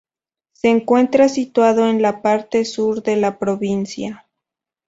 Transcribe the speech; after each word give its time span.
Se 0.53 0.69
encuentra 0.69 1.29
situado 1.29 1.87
en 1.87 2.01
la 2.01 2.23
parte 2.23 2.65
sur 2.65 3.03
de 3.03 3.17
la 3.17 3.37
provincia. 3.37 4.27